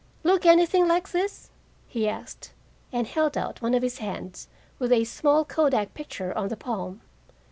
[0.23, 1.51] "Look anything like this?"
[1.87, 2.53] he asked,
[2.91, 4.47] and held out one of his hands,
[4.79, 7.01] with a small kodak picture on the palm.